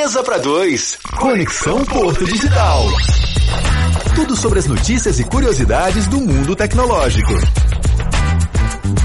[0.00, 0.98] Mesa para dois.
[1.18, 2.86] Conexão Porto Digital.
[4.14, 7.34] Tudo sobre as notícias e curiosidades do mundo tecnológico.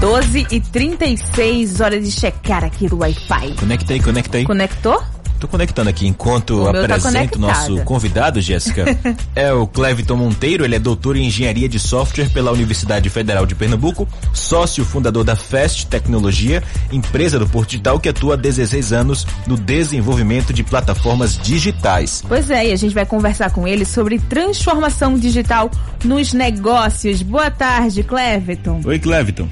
[0.00, 3.56] 12 e 36 horas de checar aqui do Wi-Fi.
[3.60, 4.44] Conectei, conectei.
[4.44, 5.02] Conectou?
[5.38, 8.84] Tô conectando aqui enquanto O tá apresento o nosso convidado, Jéssica.
[9.34, 13.54] é o Cleviton Monteiro, ele é doutor em engenharia de software pela Universidade Federal de
[13.54, 19.26] Pernambuco, sócio fundador da Fast Tecnologia, empresa do Porto Digital que atua há 16 anos
[19.46, 22.22] no desenvolvimento de plataformas digitais.
[22.26, 25.70] Pois é, e a gente vai conversar com ele sobre transformação digital
[26.04, 27.22] nos negócios.
[27.22, 28.80] Boa tarde, Cleveton.
[28.84, 29.48] Oi, Cleviton.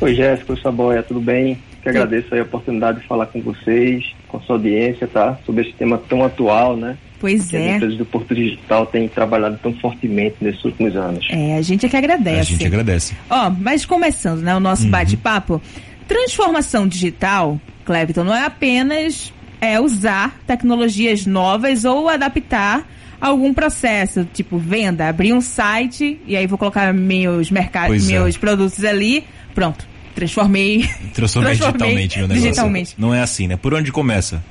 [0.00, 1.58] Oi, Jéssica, oi, Saboia, tudo bem?
[1.84, 5.38] Que agradeço aí a oportunidade de falar com vocês, com a sua audiência, tá?
[5.44, 6.96] Sobre esse tema tão atual, né?
[7.20, 7.76] Pois Que as é.
[7.76, 11.26] empresas do Porto Digital têm trabalhado tão fortemente nesses últimos anos.
[11.30, 12.40] É, a gente é que agradece.
[12.40, 13.14] A gente agradece.
[13.28, 15.60] Ó, mas começando, né, o nosso bate-papo,
[16.08, 22.88] transformação digital, Cleveton, não é apenas é, usar tecnologias novas ou adaptar
[23.20, 28.12] algum processo, tipo venda, abrir um site e aí vou colocar meus mercados, Pois é.
[28.12, 30.88] meus produtos ali, pronto, transformei.
[31.12, 32.50] Transformei, digitalmente meu negócio.
[32.50, 32.94] digitalmente.
[32.98, 33.56] Não é assim, né?
[33.56, 34.42] Por onde começa?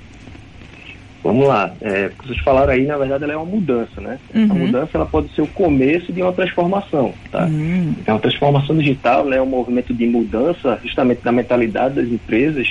[1.23, 1.72] Vamos lá.
[1.81, 4.19] É, o que vocês falaram aí, na verdade, ela é uma mudança, né?
[4.36, 4.44] Uhum.
[4.52, 7.47] A mudança ela pode ser o começo de uma transformação, tá?
[8.02, 12.67] Então, a transformação digital né, é um movimento de mudança justamente da mentalidade das empresas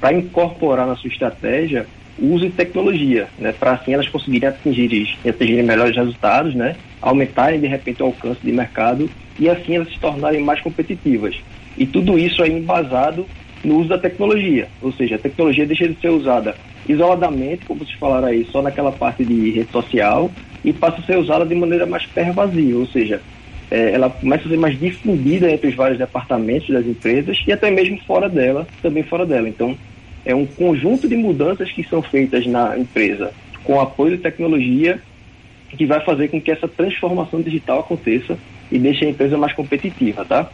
[0.00, 1.86] para incorporar na sua estratégia
[2.18, 3.52] o uso de tecnologia, né?
[3.52, 6.74] Para assim elas conseguirem atingir, atingirem melhores resultados, né?
[7.02, 11.36] Aumentarem, de repente, o alcance de mercado e assim elas se tornarem mais competitivas.
[11.76, 13.26] E tudo isso aí embasado
[13.64, 16.54] no uso da tecnologia, ou seja, a tecnologia deixa de ser usada
[16.88, 20.30] isoladamente, como vocês falaram aí, só naquela parte de rede social
[20.64, 23.20] e passa a ser usada de maneira mais pervasiva, ou seja,
[23.70, 27.70] eh, ela começa a ser mais difundida entre os vários departamentos das empresas e até
[27.70, 29.48] mesmo fora dela, também fora dela.
[29.48, 29.76] Então,
[30.24, 33.32] é um conjunto de mudanças que são feitas na empresa
[33.64, 35.00] com apoio de tecnologia
[35.76, 38.38] que vai fazer com que essa transformação digital aconteça
[38.70, 40.50] e deixe a empresa mais competitiva, tá?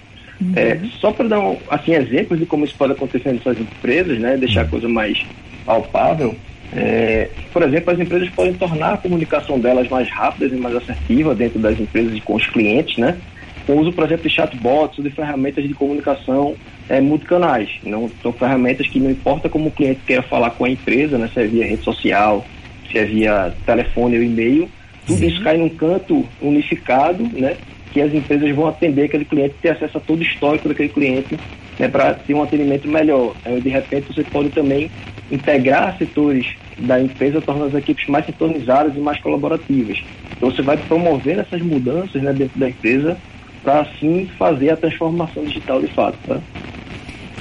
[0.55, 4.37] É, só para dar um, assim, exemplos de como isso pode acontecer nessas empresas, né,
[4.37, 5.19] deixar a coisa mais
[5.65, 6.37] palpável,
[6.73, 11.35] é, por exemplo, as empresas podem tornar a comunicação delas mais rápida e mais assertiva
[11.35, 13.19] dentro das empresas e com os clientes, né,
[13.67, 16.57] com o uso, por exemplo, de chatbots ou de ferramentas de comunicação
[16.89, 17.69] é, multicanais.
[17.83, 21.29] Não, são ferramentas que não importa como o cliente queira falar com a empresa, né,
[21.35, 22.47] se é via rede social,
[22.91, 24.71] se é via telefone ou e-mail,
[25.09, 27.57] tudo isso cai num canto unificado, né,
[27.91, 31.41] que as empresas vão atender aquele cliente, ter acesso a todo o histórico daquele cliente,
[31.79, 33.35] né, para ter um atendimento melhor.
[33.43, 34.91] Aí, de repente, você pode também
[35.31, 36.47] integrar setores
[36.79, 39.99] da empresa, tornando as equipes mais sintonizadas e mais colaborativas.
[40.37, 43.17] Então, você vai promovendo essas mudanças né, dentro da empresa
[43.63, 46.19] para, assim, fazer a transformação digital de fato.
[46.27, 46.41] Tá?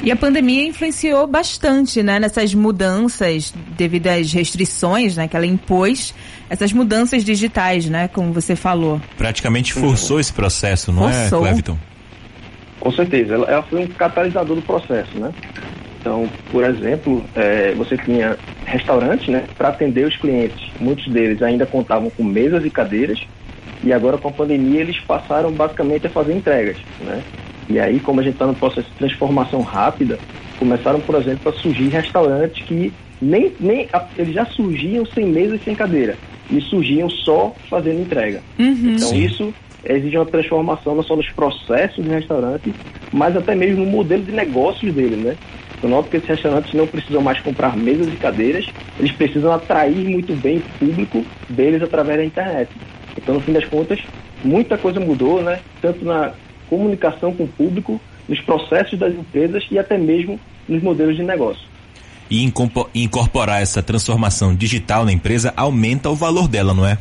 [0.03, 6.13] E a pandemia influenciou bastante, né, nessas mudanças devido às restrições, né, que ela impôs,
[6.49, 9.01] essas mudanças digitais, né, como você falou.
[9.17, 11.39] Praticamente forçou esse processo, não Forçou.
[11.39, 11.77] é, Cleviton?
[12.79, 15.33] Com certeza, ela, ela foi um catalisador do processo, né?
[15.99, 20.71] Então, por exemplo, eh, você tinha restaurantes, né, para atender os clientes.
[20.79, 23.19] Muitos deles ainda contavam com mesas e cadeiras,
[23.83, 27.21] e agora com a pandemia eles passaram basicamente a fazer entregas, né?
[27.69, 30.19] E aí, como a gente está no processo de transformação rápida,
[30.55, 35.55] começaram, por exemplo, a surgir restaurantes que nem, nem a- eles já surgiam sem mesa
[35.55, 36.17] e sem cadeira,
[36.49, 38.41] e surgiam só fazendo entrega.
[38.57, 39.23] Então Sim.
[39.25, 42.73] isso exige uma transformação não só nos processos do restaurante,
[43.11, 45.37] mas até mesmo no modelo de negócios dele, né?
[45.81, 48.65] Eu noto que esses restaurantes não precisam mais comprar mesas e cadeiras,
[48.97, 52.71] eles precisam atrair muito bem o público deles através da internet.
[53.15, 53.99] Então, no fim das contas,
[54.43, 55.61] muita coisa mudou, né?
[55.81, 56.33] Tanto na
[56.69, 61.65] comunicação com o público, nos processos das empresas e até mesmo nos modelos de negócio.
[62.29, 62.43] E
[62.93, 66.97] incorporar essa transformação digital na empresa aumenta o valor dela, não é?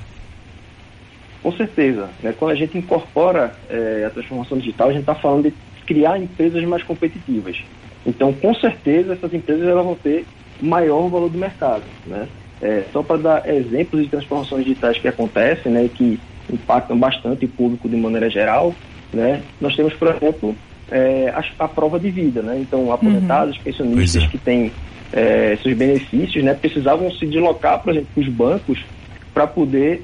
[1.42, 2.08] Com certeza.
[2.22, 2.32] Né?
[2.36, 5.54] Quando a gente incorpora eh, a transformação digital, a gente está falando de
[5.84, 7.56] criar empresas mais competitivas.
[8.04, 10.24] Então, com certeza, essas empresas elas vão ter
[10.60, 11.82] maior valor do mercado.
[12.06, 12.28] Né?
[12.62, 16.20] Eh, só para dar exemplos de transformações digitais que acontecem né, e que
[16.52, 18.74] impactam bastante o público de maneira geral,
[19.12, 19.42] né?
[19.60, 20.56] nós temos, por exemplo,
[20.90, 22.42] eh, a, a prova de vida.
[22.42, 22.58] Né?
[22.60, 24.28] Então, aposentados, pensionistas Pois é.
[24.28, 24.72] que têm
[25.12, 28.84] eh, seus benefícios né, precisavam se deslocar, por exemplo, para os bancos
[29.32, 30.02] para poder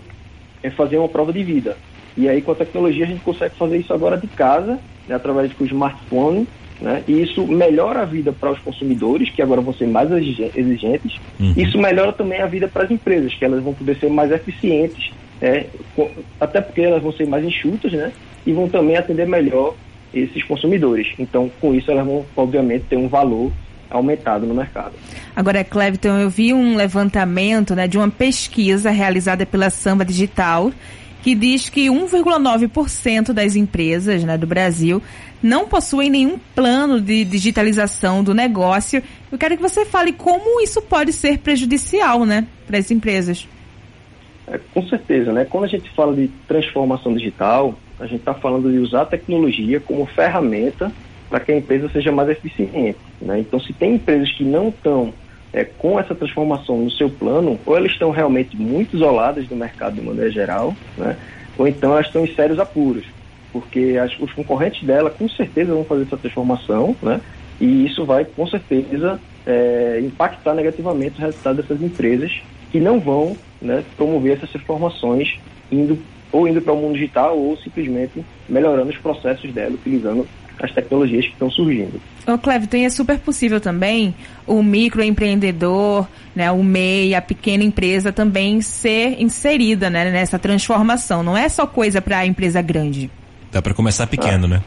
[0.63, 1.77] é fazer uma prova de vida.
[2.17, 4.79] E aí, com a tecnologia, a gente consegue fazer isso agora de casa,
[5.09, 6.47] né, através do smartphone,
[6.81, 10.51] né, e isso melhora a vida para os consumidores, que agora vão ser mais exige-
[10.55, 11.19] exigentes.
[11.41, 11.55] Uhum.
[11.57, 15.11] Isso melhora também a vida para as empresas, que elas vão poder ser mais eficientes,
[15.41, 15.67] é,
[16.41, 18.13] até porque elas vão ser mais enxutas, né,
[18.47, 19.75] e vão também atender melhor
[20.13, 21.09] esses consumidores.
[21.19, 23.51] Então, com isso, elas vão, obviamente, ter um valor
[23.91, 24.95] aumentado no mercado.
[25.35, 30.73] Agora, Cleviton, eu vi um levantamento né, de uma pesquisa realizada pela Samba Digital
[31.23, 35.01] que diz que 1,9% das empresas né, do Brasil
[35.41, 39.03] não possuem nenhum plano de digitalização do negócio.
[39.31, 43.47] Eu quero que você fale como isso pode ser prejudicial né, para as empresas.
[44.49, 45.45] É, com certeza, né?
[45.45, 49.79] Quando a gente fala de transformação digital, a gente está falando de usar a tecnologia
[49.79, 50.91] como ferramenta
[51.31, 52.99] para que a empresa seja mais eficiente.
[53.21, 53.39] Né?
[53.39, 55.15] Então, se tem empresas que não estão
[55.53, 59.95] é, com essa transformação no seu plano, ou elas estão realmente muito isoladas do mercado
[59.95, 61.17] de maneira geral, né?
[61.57, 63.05] ou então elas estão em sérios apuros,
[63.53, 67.21] porque as, os concorrentes dela com certeza vão fazer essa transformação, né?
[67.61, 73.37] e isso vai com certeza é, impactar negativamente o resultado dessas empresas que não vão
[73.61, 75.39] né, promover essas transformações
[75.71, 75.97] indo
[76.33, 80.27] ou indo para o mundo digital ou simplesmente melhorando os processos dela utilizando
[80.59, 82.01] as tecnologias que estão surgindo.
[82.27, 84.15] Ô Cleviton, é super possível também
[84.47, 91.23] o microempreendedor, né, o MEI, a pequena empresa também ser inserida né, nessa transformação.
[91.23, 93.11] Não é só coisa para a empresa grande.
[93.51, 94.49] Dá para começar pequeno, ah.
[94.49, 94.63] né?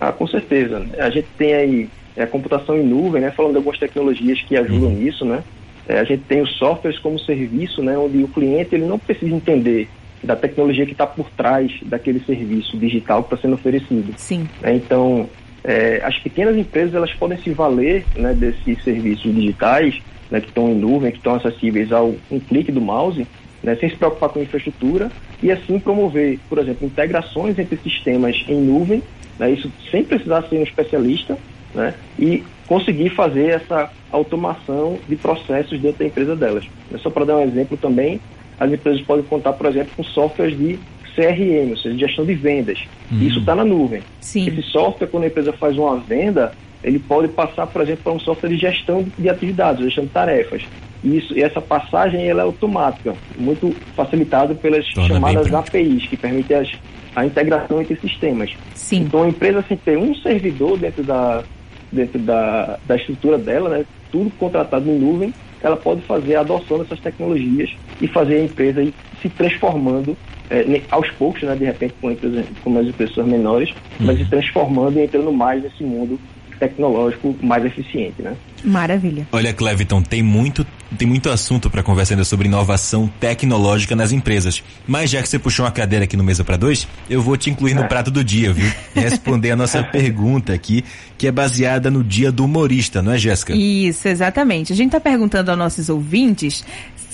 [0.00, 0.86] Ah, com certeza.
[0.98, 4.56] A gente tem aí é, a computação em nuvem, né, falando de algumas tecnologias que
[4.56, 4.96] ajudam uhum.
[4.96, 5.42] nisso, né?
[5.88, 9.34] É, a gente tem os softwares como serviço, né, onde o cliente ele não precisa
[9.34, 9.88] entender
[10.24, 14.14] da tecnologia que está por trás daquele serviço digital que está sendo oferecido.
[14.16, 14.48] Sim.
[14.62, 15.28] É, então,
[15.62, 20.00] é, as pequenas empresas elas podem se valer né, desses serviços digitais
[20.30, 23.26] né, que estão em nuvem, que estão acessíveis ao um clique do mouse,
[23.62, 25.10] né, sem se preocupar com infraestrutura
[25.42, 29.02] e assim promover, por exemplo, integrações entre sistemas em nuvem,
[29.38, 31.36] né, isso sem precisar ser um especialista,
[31.74, 36.64] né, e conseguir fazer essa automação de processos dentro da empresa delas.
[36.98, 38.20] Só para dar um exemplo também,
[38.58, 40.78] as empresas podem contar, por exemplo, com softwares de
[41.14, 42.84] CRM, ou seja, de gestão de vendas.
[43.10, 43.20] Uhum.
[43.22, 44.02] Isso está na nuvem.
[44.20, 44.48] Sim.
[44.48, 46.52] Esse software, quando a empresa faz uma venda,
[46.82, 50.62] ele pode passar, por exemplo, para um software de gestão de atividades, gestão de tarefas.
[51.02, 56.56] Isso, e essa passagem ela é automática, muito facilitada pelas Torna chamadas APIs, que permitem
[56.56, 56.72] as,
[57.14, 58.50] a integração entre sistemas.
[58.74, 59.02] Sim.
[59.02, 61.44] Então, a empresa, sem ter um servidor dentro da,
[61.94, 65.32] dentro da, da estrutura dela, né, tudo contratado em nuvem,
[65.62, 67.70] ela pode fazer a adoção dessas tecnologias
[68.00, 68.92] e fazer a empresa ir
[69.22, 70.16] se transformando
[70.50, 74.06] é, aos poucos, né, de repente com, empresas, com as pessoas menores, uhum.
[74.06, 76.20] mas se transformando e entrando mais nesse mundo
[76.58, 78.36] tecnológico mais eficiente, né?
[78.64, 79.26] Maravilha.
[79.32, 80.64] Olha, Cleviton, tem muito,
[80.96, 84.62] tem muito assunto para conversar ainda sobre inovação tecnológica nas empresas.
[84.86, 87.50] Mas já que você puxou uma cadeira aqui no Mesa para Dois, eu vou te
[87.50, 87.88] incluir no é.
[87.88, 88.70] prato do dia, viu?
[88.94, 90.84] Responder a nossa pergunta aqui,
[91.18, 93.54] que é baseada no dia do humorista, não é, Jéssica?
[93.54, 94.72] Isso, exatamente.
[94.72, 96.64] A gente está perguntando aos nossos ouvintes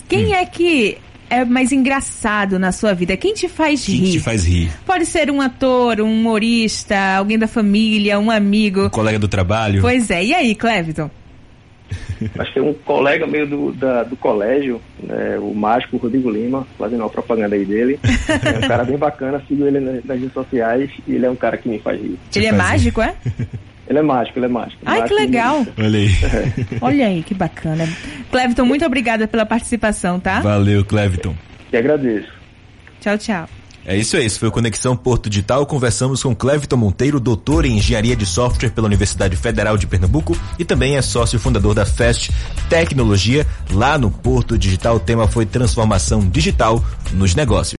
[0.08, 0.34] quem hum.
[0.34, 0.98] é que
[1.30, 3.16] é mais engraçado na sua vida?
[3.16, 4.02] Quem te faz Quem rir?
[4.02, 4.70] Quem te faz rir?
[4.84, 8.86] Pode ser um ator, um humorista, alguém da família, um amigo.
[8.86, 9.80] Um colega do trabalho.
[9.80, 10.24] Pois é.
[10.24, 11.08] E aí, Cleviton?
[12.38, 16.66] Acho que é um colega meio do, da, do colégio, né, o mágico Rodrigo Lima,
[16.78, 17.98] fazendo uma propaganda aí dele.
[18.28, 21.36] É um cara bem bacana, sigo ele nas, nas redes sociais e ele é um
[21.36, 22.18] cara que me faz rir.
[22.34, 23.14] Ele é mágico, é?
[23.88, 24.82] Ele é mágico, ele é mágico.
[24.86, 25.66] Ai, mágico que legal.
[25.76, 26.06] Olha aí.
[26.06, 26.76] É.
[26.80, 27.88] Olha aí, que bacana.
[28.30, 30.40] Cleviton, muito obrigada pela participação, tá?
[30.40, 31.34] Valeu, Cleviton.
[31.70, 32.30] Que agradeço.
[33.00, 33.59] Tchau, tchau.
[33.84, 35.64] É isso aí, isso foi o Conexão Porto Digital.
[35.66, 40.64] Conversamos com Cleviton Monteiro, doutor em Engenharia de Software pela Universidade Federal de Pernambuco e
[40.64, 42.30] também é sócio fundador da Fast
[42.68, 44.96] Tecnologia lá no Porto Digital.
[44.96, 47.68] O tema foi transformação digital nos negócios.